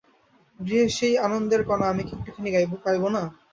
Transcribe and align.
গৃহের 0.59 0.89
সেই 0.97 1.15
আনন্দের 1.19 1.61
কণা 1.65 1.85
আমি 1.89 2.03
কি 2.03 2.13
একটুখানি 2.15 2.49
পাইব 2.83 3.03
না! 3.15 3.21